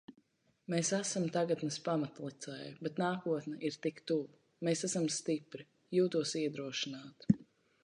[0.73, 4.41] Mēs esam tagadnes pamatlicēji, bet nākotne ir tik tuvu.
[4.69, 5.69] Mēs esam stipri.
[5.99, 7.41] Jūtos iedrošināta.